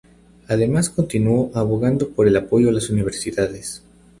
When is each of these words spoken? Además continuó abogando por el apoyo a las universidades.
Además 0.47 0.89
continuó 0.89 1.51
abogando 1.53 2.09
por 2.09 2.27
el 2.27 2.35
apoyo 2.35 2.69
a 2.69 2.71
las 2.71 2.89
universidades. 2.89 3.83